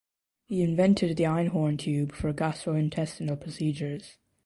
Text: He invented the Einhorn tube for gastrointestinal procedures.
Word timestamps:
He 0.45 0.63
invented 0.63 1.15
the 1.15 1.25
Einhorn 1.27 1.77
tube 1.77 2.11
for 2.11 2.33
gastrointestinal 2.33 3.39
procedures. 3.39 4.17